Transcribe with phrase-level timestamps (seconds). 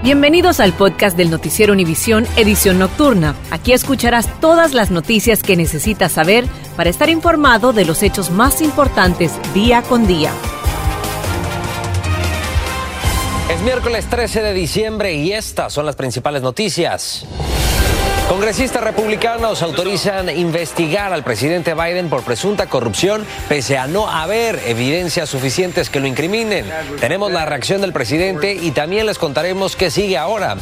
[0.00, 3.34] Bienvenidos al podcast del Noticiero Univisión Edición Nocturna.
[3.50, 6.44] Aquí escucharás todas las noticias que necesitas saber
[6.76, 10.32] para estar informado de los hechos más importantes día con día.
[13.52, 17.26] Es miércoles 13 de diciembre y estas son las principales noticias.
[18.28, 25.30] Congresistas republicanos autorizan investigar al presidente Biden por presunta corrupción pese a no haber evidencias
[25.30, 26.66] suficientes que lo incriminen.
[27.00, 30.56] Tenemos la reacción del presidente y también les contaremos qué sigue ahora.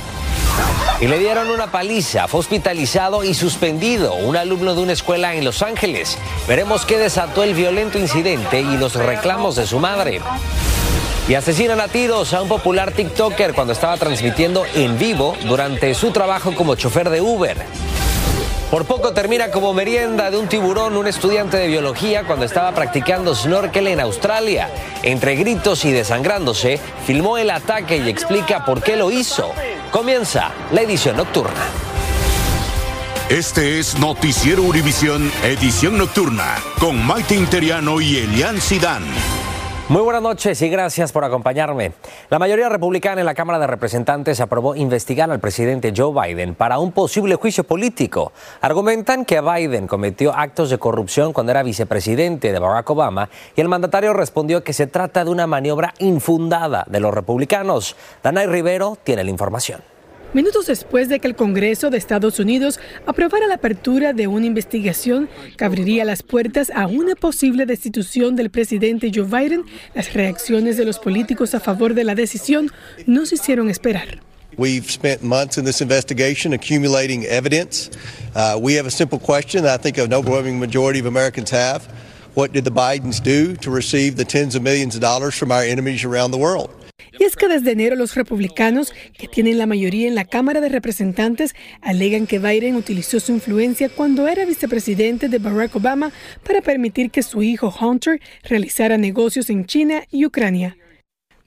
[1.00, 5.44] Y le dieron una paliza, fue hospitalizado y suspendido un alumno de una escuela en
[5.44, 6.16] Los Ángeles.
[6.46, 10.20] Veremos qué desató el violento incidente y los reclamos de su madre.
[11.28, 16.12] Y asesinan a tiros a un popular TikToker cuando estaba transmitiendo en vivo durante su
[16.12, 17.56] trabajo como chofer de Uber.
[18.70, 23.34] Por poco termina como merienda de un tiburón un estudiante de biología cuando estaba practicando
[23.34, 24.70] snorkel en Australia.
[25.02, 29.52] Entre gritos y desangrándose, filmó el ataque y explica por qué lo hizo.
[29.90, 31.66] Comienza la edición nocturna.
[33.28, 39.04] Este es Noticiero Univisión, edición nocturna, con Maite Interiano y Elian Sidán.
[39.88, 41.92] Muy buenas noches y gracias por acompañarme.
[42.28, 46.80] La mayoría republicana en la Cámara de Representantes aprobó investigar al presidente Joe Biden para
[46.80, 48.32] un posible juicio político.
[48.62, 53.68] Argumentan que Biden cometió actos de corrupción cuando era vicepresidente de Barack Obama y el
[53.68, 57.94] mandatario respondió que se trata de una maniobra infundada de los republicanos.
[58.24, 59.95] Danay Rivero tiene la información.
[60.36, 65.30] Minutos después de que el Congreso de Estados Unidos aprobara la apertura de una investigación
[65.56, 70.84] que abriría las puertas a una posible destitución del presidente Joe Biden, las reacciones de
[70.84, 72.70] los políticos a favor de la decisión
[73.06, 74.20] no se hicieron esperar.
[74.58, 77.88] We've spent months in this investigation accumulating evidence.
[78.34, 81.88] Uh, we have a simple question I think an overwhelming majority of Americans have.
[82.34, 85.62] What did the Bidens do to receive the tens of millions of dollars from our
[85.62, 86.68] enemies around the world?
[87.18, 90.68] Y es que desde enero los republicanos, que tienen la mayoría en la Cámara de
[90.68, 96.12] Representantes, alegan que Biden utilizó su influencia cuando era vicepresidente de Barack Obama
[96.44, 100.76] para permitir que su hijo Hunter realizara negocios en China y Ucrania.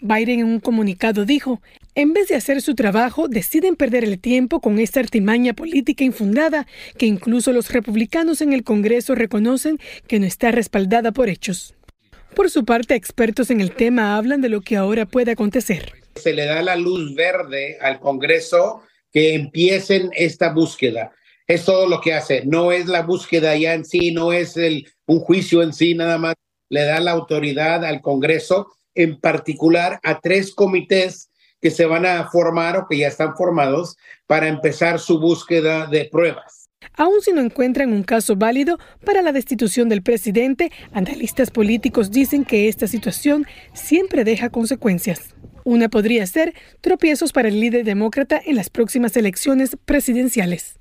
[0.02, 1.62] Biden en un comunicado dijo,
[1.94, 6.66] en vez de hacer su trabajo, deciden perder el tiempo con esta artimaña política infundada
[6.98, 11.76] que incluso los republicanos en el Congreso reconocen que no está respaldada por hechos.
[12.36, 15.94] Por su parte, expertos en el tema hablan de lo que ahora puede acontecer.
[16.16, 21.12] Se le da la luz verde al Congreso que empiecen esta búsqueda.
[21.48, 22.46] Es todo lo que hace.
[22.46, 26.18] No es la búsqueda ya en sí, no es el, un juicio en sí, nada
[26.18, 26.36] más.
[26.70, 31.30] Le da la autoridad al Congreso, en particular a tres comités
[31.62, 33.98] que se van a formar o que ya están formados
[34.28, 36.59] para empezar su búsqueda de pruebas.
[37.00, 42.44] Aún si no encuentran un caso válido para la destitución del presidente, analistas políticos dicen
[42.44, 45.34] que esta situación siempre deja consecuencias.
[45.64, 50.78] Una podría ser tropiezos para el líder demócrata en las próximas elecciones presidenciales.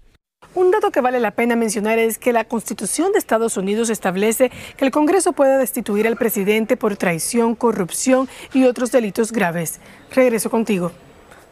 [0.57, 4.51] Un dato que vale la pena mencionar es que la Constitución de Estados Unidos establece
[4.77, 9.79] que el Congreso puede destituir al presidente por traición, corrupción y otros delitos graves.
[10.11, 10.91] Regreso contigo.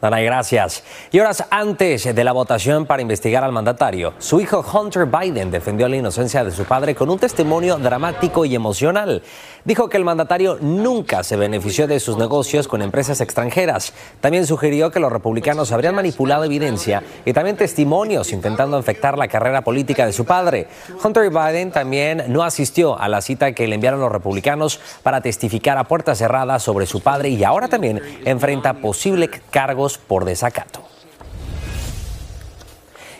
[0.01, 0.85] Danay, gracias.
[1.11, 5.89] Y horas antes de la votación para investigar al mandatario, su hijo Hunter Biden defendió
[5.89, 9.23] la inocencia de su padre con un testimonio dramático y emocional.
[9.67, 13.93] Dijo que el mandatario nunca se benefició de sus negocios con empresas extranjeras.
[14.21, 19.63] También sugirió que los republicanos habrían manipulado evidencia y también testimonios intentando afectar la carrera
[19.63, 20.69] política de su padre.
[21.03, 25.79] Hunter Biden también no asistió a la cita que le enviaron los republicanos para testificar
[25.79, 30.96] a puertas cerradas sobre su padre y ahora también enfrenta posibles cargos por desacato.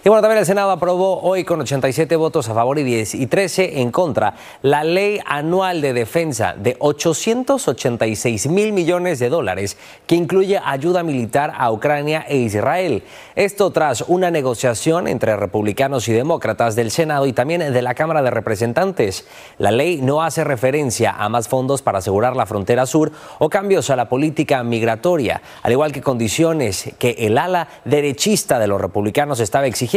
[0.07, 3.27] Y bueno, también el Senado aprobó hoy con 87 votos a favor y, 10 y
[3.27, 9.77] 13 en contra la ley anual de defensa de 886 mil millones de dólares
[10.07, 13.03] que incluye ayuda militar a Ucrania e Israel.
[13.35, 18.23] Esto tras una negociación entre republicanos y demócratas del Senado y también de la Cámara
[18.23, 19.27] de Representantes.
[19.59, 23.11] La ley no hace referencia a más fondos para asegurar la frontera sur
[23.41, 28.69] o cambios a la política migratoria, al igual que condiciones que el ala derechista de
[28.69, 29.96] los republicanos estaba exigiendo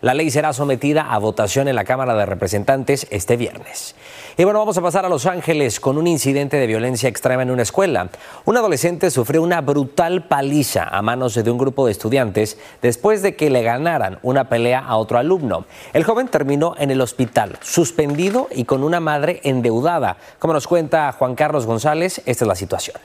[0.00, 3.94] La ley será sometida a votación en la Cámara de Representantes este viernes.
[4.38, 7.50] Y bueno, vamos a pasar a Los Ángeles con un incidente de violencia extrema en
[7.50, 8.08] una escuela.
[8.46, 13.36] Un adolescente sufrió una brutal paliza a manos de un grupo de estudiantes después de
[13.36, 15.66] que le ganaran una pelea a otro alumno.
[15.92, 20.16] El joven terminó en el hospital, suspendido y con una madre endeudada.
[20.38, 22.96] Como nos cuenta Juan Carlos González, esta es la situación.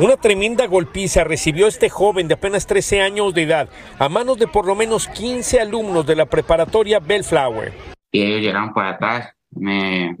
[0.00, 3.68] Una tremenda golpiza recibió este joven de apenas 13 años de edad
[3.98, 7.74] a manos de por lo menos 15 alumnos de la preparatoria Bellflower.
[8.10, 10.16] Y ellos llegaron por atrás, me,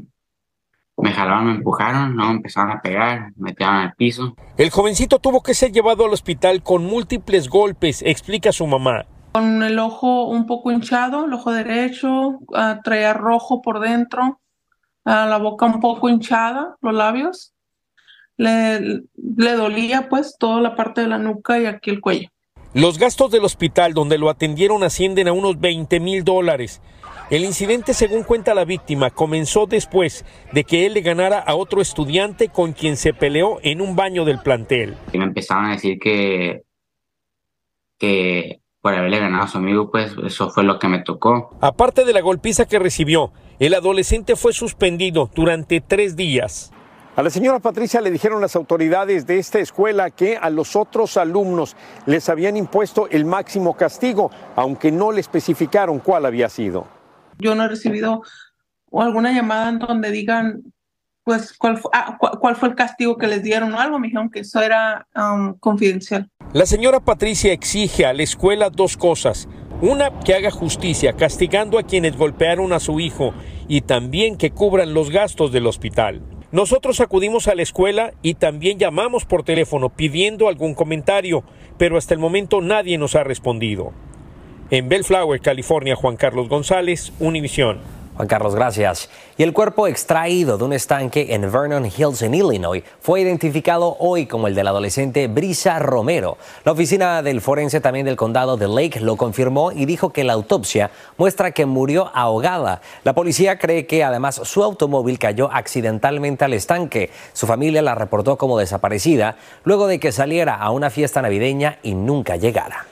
[0.98, 4.34] me jalaron, me empujaron, no empezaron a pegar, me tiraron al piso.
[4.58, 9.06] El jovencito tuvo que ser llevado al hospital con múltiples golpes, explica su mamá.
[9.32, 12.10] Con el ojo un poco hinchado, el ojo derecho,
[12.48, 14.40] uh, traía rojo por dentro,
[15.06, 17.54] uh, la boca un poco hinchada, los labios.
[18.40, 19.02] Le,
[19.36, 22.30] le dolía pues toda la parte de la nuca y aquí el cuello.
[22.72, 26.80] Los gastos del hospital donde lo atendieron ascienden a unos 20 mil dólares.
[27.28, 31.82] El incidente, según cuenta la víctima, comenzó después de que él le ganara a otro
[31.82, 34.96] estudiante con quien se peleó en un baño del plantel.
[35.12, 36.62] Y me empezaron a decir que,
[37.98, 41.56] que por haberle ganado a su amigo, pues eso fue lo que me tocó.
[41.60, 46.72] Aparte de la golpiza que recibió, el adolescente fue suspendido durante tres días.
[47.20, 51.18] A la señora Patricia le dijeron las autoridades de esta escuela que a los otros
[51.18, 51.76] alumnos
[52.06, 56.86] les habían impuesto el máximo castigo, aunque no le especificaron cuál había sido.
[57.38, 58.22] Yo no he recibido
[58.90, 60.62] alguna llamada en donde digan,
[61.22, 63.98] pues, cuál, fue, ah, cuál fue el castigo que les dieron o algo.
[63.98, 66.26] Me dijeron que eso era um, confidencial.
[66.54, 69.46] La señora Patricia exige a la escuela dos cosas.
[69.82, 73.34] Una, que haga justicia, castigando a quienes golpearon a su hijo
[73.68, 76.22] y también que cubran los gastos del hospital.
[76.52, 81.44] Nosotros acudimos a la escuela y también llamamos por teléfono pidiendo algún comentario,
[81.78, 83.92] pero hasta el momento nadie nos ha respondido.
[84.70, 87.99] En Bellflower, California, Juan Carlos González, Univisión.
[88.20, 89.08] Juan Carlos, gracias.
[89.38, 94.26] Y el cuerpo extraído de un estanque en Vernon Hills, en Illinois, fue identificado hoy
[94.26, 96.36] como el del adolescente Brisa Romero.
[96.66, 100.34] La oficina del forense también del condado de Lake lo confirmó y dijo que la
[100.34, 102.82] autopsia muestra que murió ahogada.
[103.04, 107.08] La policía cree que además su automóvil cayó accidentalmente al estanque.
[107.32, 111.94] Su familia la reportó como desaparecida luego de que saliera a una fiesta navideña y
[111.94, 112.84] nunca llegara.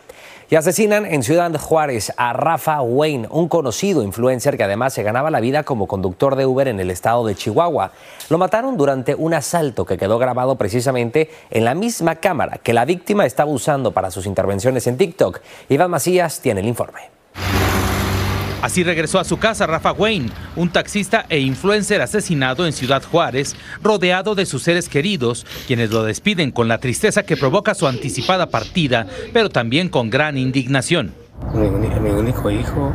[0.51, 5.31] Y asesinan en Ciudad Juárez a Rafa Wayne, un conocido influencer que además se ganaba
[5.31, 7.93] la vida como conductor de Uber en el estado de Chihuahua.
[8.31, 12.87] Lo mataron durante un asalto que quedó grabado precisamente en la misma cámara que la
[12.87, 15.41] víctima estaba usando para sus intervenciones en TikTok.
[15.69, 17.11] Iván Macías tiene el informe.
[18.63, 23.55] Así regresó a su casa Rafa Wayne, un taxista e influencer asesinado en Ciudad Juárez,
[23.83, 28.51] rodeado de sus seres queridos, quienes lo despiden con la tristeza que provoca su anticipada
[28.51, 31.15] partida, pero también con gran indignación.
[31.55, 32.93] Mi, mi único hijo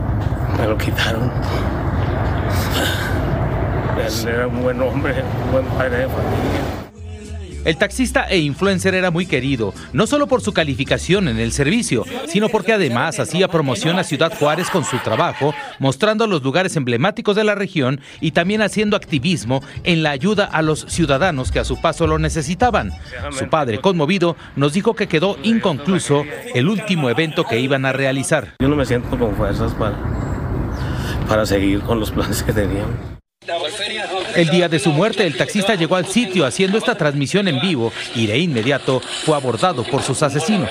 [0.59, 1.31] me lo quitaron.
[4.05, 6.92] Él era un buen hombre, un buen padre de familia.
[7.65, 12.03] El taxista e influencer era muy querido, no solo por su calificación en el servicio,
[12.27, 17.35] sino porque además hacía promoción a Ciudad Juárez con su trabajo, mostrando los lugares emblemáticos
[17.35, 21.63] de la región y también haciendo activismo en la ayuda a los ciudadanos que a
[21.63, 22.91] su paso lo necesitaban.
[23.31, 28.55] Su padre, conmovido, nos dijo que quedó inconcluso el último evento que iban a realizar.
[28.59, 29.97] Yo no me siento con fuerzas para,
[31.29, 33.12] para seguir con los planes que teníamos.
[34.35, 37.91] El día de su muerte, el taxista llegó al sitio haciendo esta transmisión en vivo
[38.15, 40.69] y de inmediato fue abordado por sus asesinos.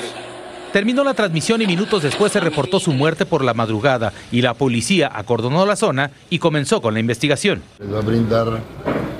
[0.73, 4.55] Terminó la transmisión y minutos después se reportó su muerte por la madrugada y la
[4.55, 7.63] policía acordonó la zona y comenzó con la investigación.
[7.79, 8.61] Les va a brindar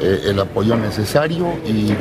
[0.01, 1.93] eh, el apoyo necesario y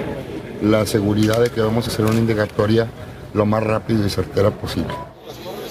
[0.66, 2.88] la seguridad de que vamos a hacer una indagatoria
[3.34, 4.94] lo más rápido y certera posible.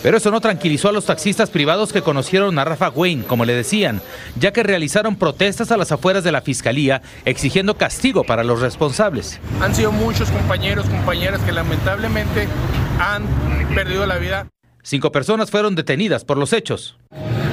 [0.03, 3.53] Pero eso no tranquilizó a los taxistas privados que conocieron a Rafa Wayne, como le
[3.55, 4.01] decían,
[4.39, 9.41] ya que realizaron protestas a las afueras de la fiscalía exigiendo castigo para los responsables.
[9.61, 12.49] Han sido muchos compañeros, compañeras que lamentablemente
[12.99, 13.25] han
[13.75, 14.49] perdido la vida.
[14.83, 16.97] Cinco personas fueron detenidas por los hechos.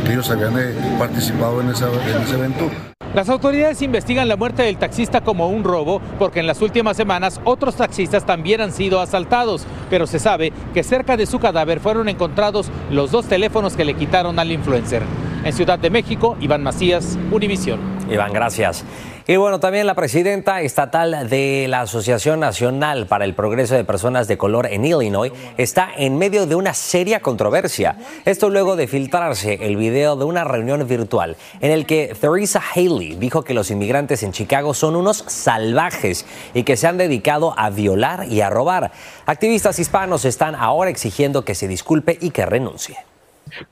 [0.10, 0.54] Ellos habían
[0.98, 2.72] participado en, esa, en ese evento.
[3.18, 7.42] Las autoridades investigan la muerte del taxista como un robo porque en las últimas semanas
[7.46, 12.10] otros taxistas también han sido asaltados, pero se sabe que cerca de su cadáver fueron
[12.10, 15.02] encontrados los dos teléfonos que le quitaron al influencer.
[15.44, 17.80] En Ciudad de México, Iván Macías, Univisión.
[18.08, 18.86] Iván, gracias.
[19.30, 24.30] Y bueno, también la presidenta estatal de la Asociación Nacional para el Progreso de Personas
[24.30, 27.98] de Color en Illinois está en medio de una seria controversia.
[28.24, 33.18] Esto luego de filtrarse el video de una reunión virtual en el que Theresa Haley
[33.20, 37.70] dijo que los inmigrantes en Chicago son unos salvajes y que se han dedicado a
[37.70, 38.94] violar y a robar.
[39.26, 42.96] Activistas hispanos están ahora exigiendo que se disculpe y que renuncie.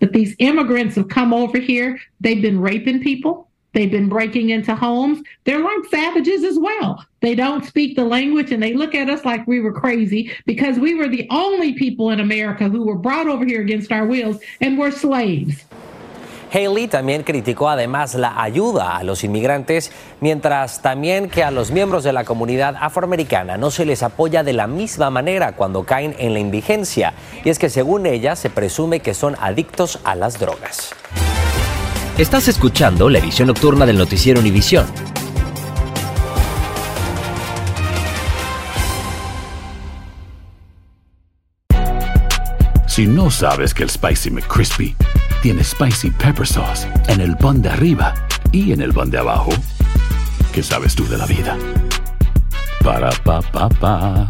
[0.02, 3.45] But these immigrants have come over here, they've been raping people.
[3.76, 5.22] They've been breaking into homes.
[5.44, 7.06] They're like savages as well.
[7.20, 10.80] They don't speak the language and they look at us like we were crazy because
[10.80, 14.38] we were the only people in America who were brought over here against our wills
[14.62, 15.66] and were slaves.
[16.54, 19.92] Haley también criticó además la ayuda a los inmigrantes,
[20.22, 24.54] mientras también que a los miembros de la comunidad afroamericana no se les apoya de
[24.54, 27.14] la misma manera cuando caen en la indigencia.
[27.44, 30.96] Y es que según ella se presume que son adictos a las drogas.
[32.18, 34.86] Estás escuchando la edición nocturna del noticiero Univisión.
[42.88, 44.96] Si no sabes que el Spicy McCrispy
[45.42, 48.14] tiene Spicy Pepper Sauce en el pan de arriba
[48.54, 49.52] y en el pan de abajo,
[50.54, 51.58] ¿qué sabes tú de la vida?
[52.82, 54.30] Para, pa, pa, pa.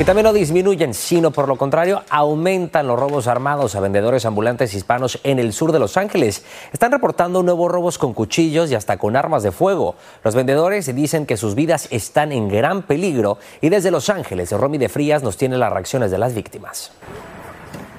[0.00, 4.72] Y también no disminuyen, sino por lo contrario, aumentan los robos armados a vendedores ambulantes
[4.72, 6.42] hispanos en el sur de Los Ángeles.
[6.72, 9.96] Están reportando nuevos robos con cuchillos y hasta con armas de fuego.
[10.24, 14.78] Los vendedores dicen que sus vidas están en gran peligro y desde Los Ángeles, Romy
[14.78, 16.92] de Frías nos tiene las reacciones de las víctimas.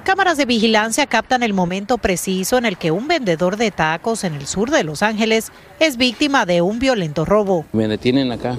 [0.03, 4.33] Cámaras de vigilancia captan el momento preciso en el que un vendedor de tacos en
[4.33, 7.65] el sur de Los Ángeles es víctima de un violento robo.
[7.73, 8.57] Me detienen acá,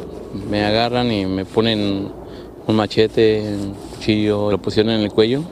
[0.48, 2.21] me agarran y me ponen
[2.66, 5.42] un machete, un cuchillo, lo pusieron en el cuello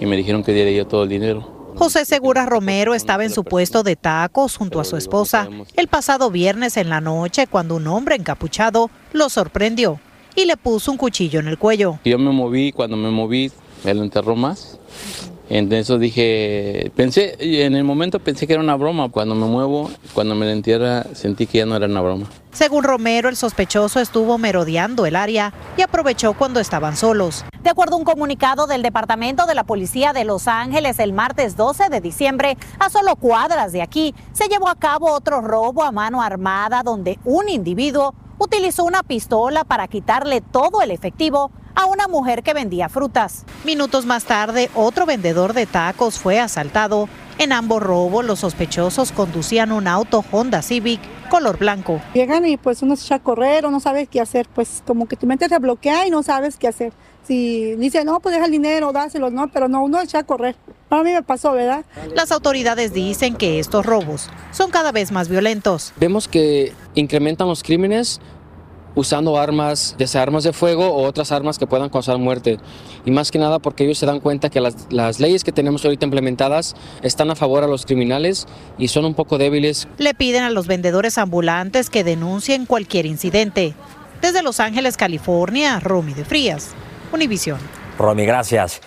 [0.00, 1.60] y me dijeron que diera yo todo el dinero.
[1.76, 6.30] José Segura Romero estaba en su puesto de tacos junto a su esposa el pasado
[6.30, 10.00] viernes en la noche cuando un hombre encapuchado lo sorprendió
[10.34, 11.98] y le puso un cuchillo en el cuello.
[12.04, 13.50] Yo me moví, cuando me moví
[13.84, 14.78] me lo enterró más.
[15.48, 19.08] Entonces dije, pensé, en el momento pensé que era una broma.
[19.08, 22.26] Cuando me muevo, cuando me la entierra, sentí que ya no era una broma.
[22.52, 27.44] Según Romero, el sospechoso estuvo merodeando el área y aprovechó cuando estaban solos.
[27.62, 31.56] De acuerdo a un comunicado del Departamento de la Policía de Los Ángeles, el martes
[31.56, 35.92] 12 de diciembre, a solo cuadras de aquí, se llevó a cabo otro robo a
[35.92, 42.08] mano armada donde un individuo utilizó una pistola para quitarle todo el efectivo a una
[42.08, 43.44] mujer que vendía frutas.
[43.64, 47.08] Minutos más tarde, otro vendedor de tacos fue asaltado.
[47.40, 51.98] En ambos robos, los sospechosos conducían un auto Honda Civic color blanco.
[52.12, 55.08] Llegan y pues uno se echa a correr o no sabes qué hacer, pues como
[55.08, 56.92] que tu mente te bloquea y no sabes qué hacer.
[57.22, 60.24] Si dice, no, pues deja el dinero, dáselo, no, pero no, uno se echa a
[60.24, 60.54] correr.
[60.90, 61.86] A mí me pasó, ¿verdad?
[62.14, 65.94] Las autoridades dicen que estos robos son cada vez más violentos.
[65.96, 68.20] Vemos que incrementan los crímenes
[68.94, 72.58] usando armas, desarmas de fuego o otras armas que puedan causar muerte.
[73.04, 75.84] Y más que nada porque ellos se dan cuenta que las, las, leyes que tenemos
[75.84, 78.46] ahorita implementadas están a favor a los criminales
[78.78, 79.88] y son un poco débiles.
[79.98, 83.74] Le piden a los vendedores ambulantes que denuncien cualquier incidente.
[84.20, 86.72] Desde Los Ángeles, California, Romy de Frías,
[87.12, 87.58] Univisión.
[87.98, 88.80] Romy, gracias.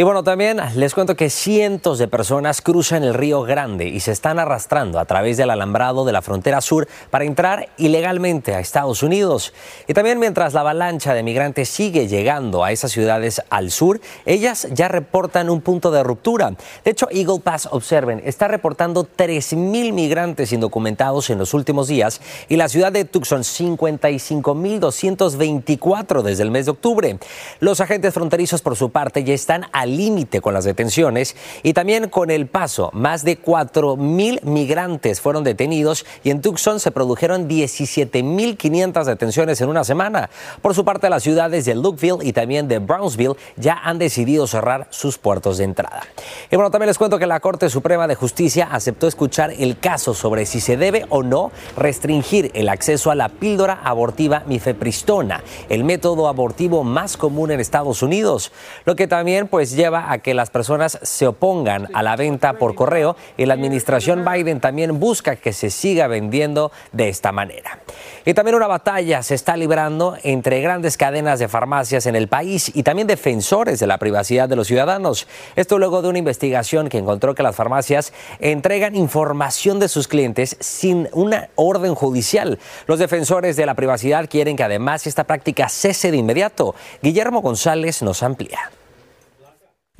[0.00, 4.12] Y bueno, también les cuento que cientos de personas cruzan el Río Grande y se
[4.12, 9.02] están arrastrando a través del alambrado de la frontera sur para entrar ilegalmente a Estados
[9.02, 9.52] Unidos.
[9.88, 14.68] Y también mientras la avalancha de migrantes sigue llegando a esas ciudades al sur, ellas
[14.72, 16.54] ya reportan un punto de ruptura.
[16.82, 22.56] De hecho, Eagle Pass, observen, está reportando 3.000 migrantes indocumentados en los últimos días y
[22.56, 27.18] la ciudad de Tucson 55.224 desde el mes de octubre.
[27.58, 32.08] Los agentes fronterizos, por su parte, ya están al límite con las detenciones y también
[32.08, 32.90] con el paso.
[32.92, 39.84] Más de 4.000 migrantes fueron detenidos y en Tucson se produjeron 17.500 detenciones en una
[39.84, 40.30] semana.
[40.62, 44.88] Por su parte, las ciudades de Lukeville y también de Brownsville ya han decidido cerrar
[44.90, 46.02] sus puertos de entrada.
[46.50, 50.14] Y bueno, también les cuento que la Corte Suprema de Justicia aceptó escuchar el caso
[50.14, 55.84] sobre si se debe o no restringir el acceso a la píldora abortiva mifepristona, el
[55.84, 58.52] método abortivo más común en Estados Unidos,
[58.84, 62.74] lo que también pues lleva a que las personas se opongan a la venta por
[62.74, 67.78] correo y la administración Biden también busca que se siga vendiendo de esta manera.
[68.24, 72.70] Y también una batalla se está librando entre grandes cadenas de farmacias en el país
[72.74, 75.26] y también defensores de la privacidad de los ciudadanos.
[75.56, 80.56] Esto luego de una investigación que encontró que las farmacias entregan información de sus clientes
[80.60, 82.58] sin una orden judicial.
[82.86, 86.74] Los defensores de la privacidad quieren que además esta práctica cese de inmediato.
[87.02, 88.70] Guillermo González nos amplía.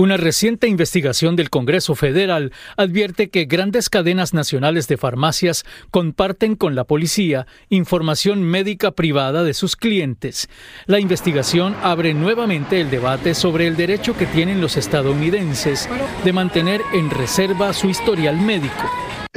[0.01, 6.75] Una reciente investigación del Congreso Federal advierte que grandes cadenas nacionales de farmacias comparten con
[6.75, 10.49] la policía información médica privada de sus clientes.
[10.87, 15.87] La investigación abre nuevamente el debate sobre el derecho que tienen los estadounidenses
[16.25, 18.89] de mantener en reserva su historial médico.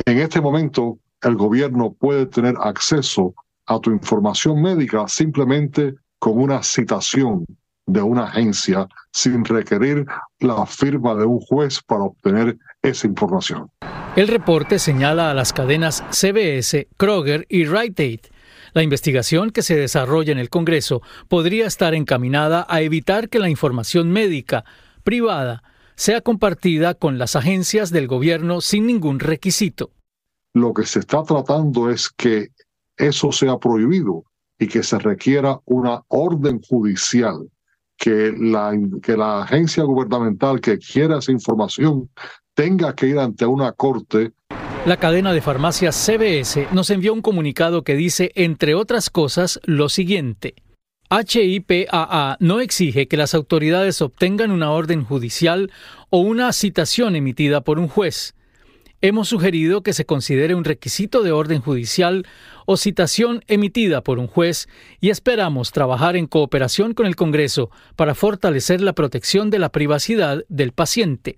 [0.05, 6.63] En este momento, el gobierno puede tener acceso a tu información médica simplemente con una
[6.63, 7.46] citación
[7.86, 10.06] de una agencia sin requerir
[10.40, 13.70] la firma de un juez para obtener esa información.
[14.16, 18.20] El reporte señala a las cadenas CBS, Kroger y Rite Aid.
[18.74, 23.50] La investigación que se desarrolla en el Congreso podría estar encaminada a evitar que la
[23.50, 24.66] información médica
[25.04, 25.63] privada
[25.96, 29.92] sea compartida con las agencias del gobierno sin ningún requisito.
[30.54, 32.50] Lo que se está tratando es que
[32.98, 34.24] eso sea prohibido
[34.60, 37.50] y que se requiera una orden judicial
[37.98, 42.10] que la, que la agencia gubernamental que quiera esa información
[42.54, 44.32] tenga que ir ante una corte.
[44.86, 49.90] La cadena de farmacias CBS nos envió un comunicado que dice, entre otras cosas, lo
[49.90, 50.56] siguiente.
[51.10, 55.72] HIPAA no exige que las autoridades obtengan una orden judicial
[56.10, 58.36] o una citación emitida por un juez.
[59.05, 62.25] Hemos sugerido que se considere un requisito de orden judicial
[62.65, 64.69] o citación emitida por un juez
[65.01, 70.45] y esperamos trabajar en cooperación con el Congreso para fortalecer la protección de la privacidad
[70.48, 71.36] del paciente.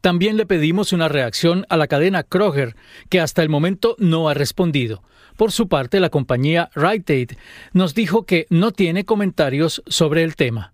[0.00, 2.76] También le pedimos una reacción a la cadena Kroger,
[3.10, 5.02] que hasta el momento no ha respondido.
[5.36, 7.32] Por su parte, la compañía Rite Aid
[7.74, 10.72] nos dijo que no tiene comentarios sobre el tema.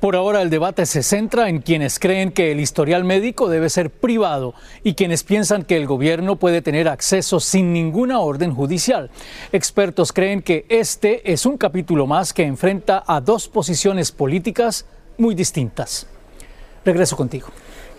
[0.00, 3.90] Por ahora el debate se centra en quienes creen que el historial médico debe ser
[3.90, 9.10] privado y quienes piensan que el gobierno puede tener acceso sin ninguna orden judicial.
[9.52, 14.86] Expertos creen que este es un capítulo más que enfrenta a dos posiciones políticas
[15.18, 16.06] muy distintas.
[16.82, 17.48] Regreso contigo.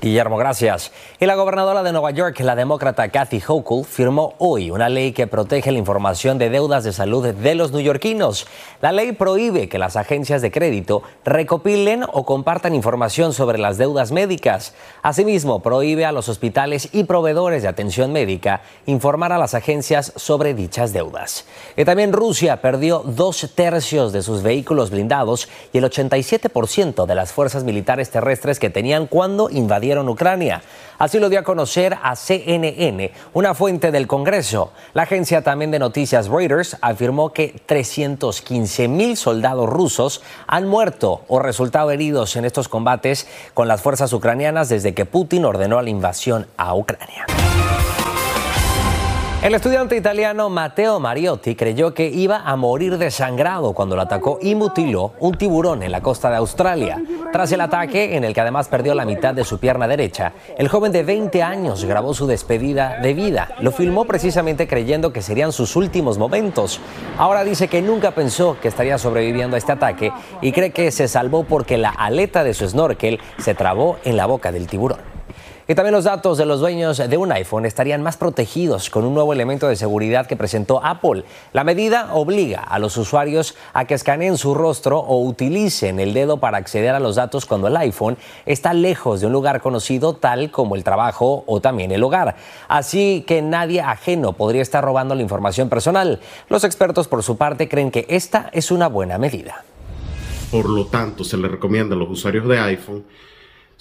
[0.01, 0.91] Guillermo, gracias.
[1.19, 5.27] Y la gobernadora de Nueva York, la demócrata Kathy Hochul, firmó hoy una ley que
[5.27, 8.47] protege la información de deudas de salud de los neoyorquinos.
[8.81, 14.11] La ley prohíbe que las agencias de crédito recopilen o compartan información sobre las deudas
[14.11, 14.73] médicas.
[15.03, 20.55] Asimismo, prohíbe a los hospitales y proveedores de atención médica informar a las agencias sobre
[20.55, 21.45] dichas deudas.
[21.77, 27.31] Y también Rusia perdió dos tercios de sus vehículos blindados y el 87% de las
[27.31, 30.61] fuerzas militares terrestres que tenían cuando invadieron Ucrania.
[30.97, 34.71] Así lo dio a conocer a CNN, una fuente del Congreso.
[34.93, 41.39] La agencia también de noticias Reuters afirmó que 315 mil soldados rusos han muerto o
[41.39, 46.47] resultado heridos en estos combates con las fuerzas ucranianas desde que Putin ordenó la invasión
[46.57, 47.25] a Ucrania.
[49.41, 54.53] El estudiante italiano Matteo Mariotti creyó que iba a morir desangrado cuando lo atacó y
[54.53, 57.01] mutiló un tiburón en la costa de Australia.
[57.31, 60.67] Tras el ataque, en el que además perdió la mitad de su pierna derecha, el
[60.67, 63.55] joven de 20 años grabó su despedida de vida.
[63.61, 66.79] Lo filmó precisamente creyendo que serían sus últimos momentos.
[67.17, 71.07] Ahora dice que nunca pensó que estaría sobreviviendo a este ataque y cree que se
[71.07, 75.10] salvó porque la aleta de su snorkel se trabó en la boca del tiburón.
[75.67, 79.13] Y también los datos de los dueños de un iPhone estarían más protegidos con un
[79.13, 81.23] nuevo elemento de seguridad que presentó Apple.
[81.53, 86.37] La medida obliga a los usuarios a que escaneen su rostro o utilicen el dedo
[86.37, 90.51] para acceder a los datos cuando el iPhone está lejos de un lugar conocido tal
[90.51, 92.35] como el trabajo o también el hogar.
[92.67, 96.19] Así que nadie ajeno podría estar robando la información personal.
[96.49, 99.63] Los expertos por su parte creen que esta es una buena medida.
[100.51, 103.05] Por lo tanto, se le recomienda a los usuarios de iPhone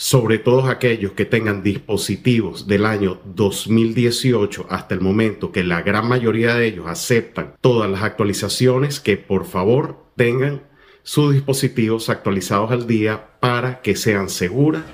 [0.01, 6.09] sobre todo aquellos que tengan dispositivos del año 2018 hasta el momento que la gran
[6.09, 10.63] mayoría de ellos aceptan todas las actualizaciones, que por favor tengan
[11.03, 14.85] sus dispositivos actualizados al día para que sean seguras.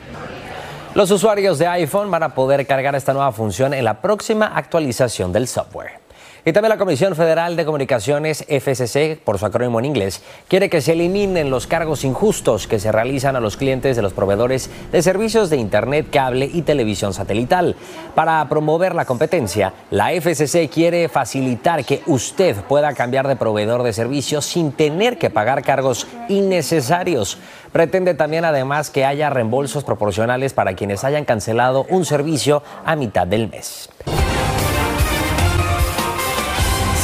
[0.96, 5.32] Los usuarios de iPhone van a poder cargar esta nueva función en la próxima actualización
[5.32, 6.05] del software.
[6.48, 10.80] Y también la Comisión Federal de Comunicaciones, FCC, por su acrónimo en inglés, quiere que
[10.80, 15.02] se eliminen los cargos injustos que se realizan a los clientes de los proveedores de
[15.02, 17.74] servicios de Internet, cable y televisión satelital.
[18.14, 23.92] Para promover la competencia, la FCC quiere facilitar que usted pueda cambiar de proveedor de
[23.92, 27.38] servicios sin tener que pagar cargos innecesarios.
[27.72, 33.26] Pretende también además que haya reembolsos proporcionales para quienes hayan cancelado un servicio a mitad
[33.26, 33.88] del mes.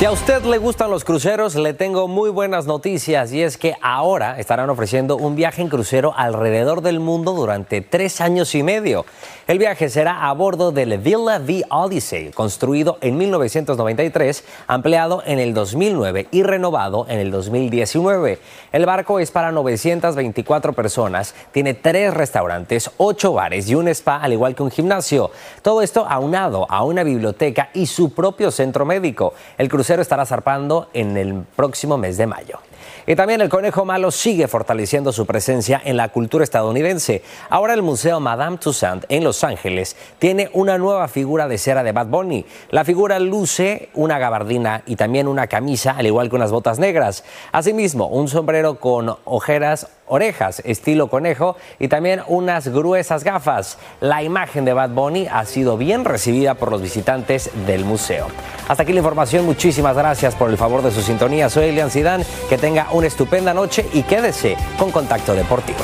[0.02, 3.76] Si a usted le gustan los cruceros, le tengo muy buenas noticias y es que
[3.80, 9.06] ahora estarán ofreciendo un viaje en crucero alrededor del mundo durante tres años y medio.
[9.48, 15.52] El viaje será a bordo del Villa V Odyssey, construido en 1993, ampliado en el
[15.52, 18.38] 2009 y renovado en el 2019.
[18.70, 24.33] El barco es para 924 personas, tiene tres restaurantes, ocho bares y un spa, al
[24.33, 25.33] igual que un gimnasio.
[25.61, 29.35] Todo esto aunado a una biblioteca y su propio centro médico.
[29.59, 32.61] El crucero estará zarpando en el próximo mes de mayo.
[33.06, 37.22] Y también el conejo malo sigue fortaleciendo su presencia en la cultura estadounidense.
[37.48, 41.92] Ahora el Museo Madame Tussauds en Los Ángeles tiene una nueva figura de cera de
[41.92, 42.44] Bad Bunny.
[42.70, 47.24] La figura luce una gabardina y también una camisa, al igual que unas botas negras.
[47.50, 53.78] Asimismo, un sombrero con ojeras orejas estilo conejo y también unas gruesas gafas.
[54.00, 58.26] La imagen de Bad Bunny ha sido bien recibida por los visitantes del museo.
[58.68, 61.48] Hasta aquí la información, muchísimas gracias por el favor de su sintonía.
[61.48, 65.80] Soy Elian Sidán, que tenga una estupenda noche y quédese con Contacto Deportivo.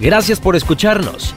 [0.00, 1.36] Gracias por escucharnos.